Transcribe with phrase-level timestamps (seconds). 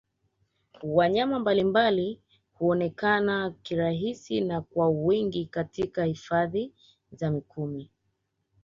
[0.83, 2.21] Wanyama mbalimbali
[2.53, 6.73] huonekana kirahisi na kwa wingi Katika Hifadhi
[7.19, 7.89] ya Mikumi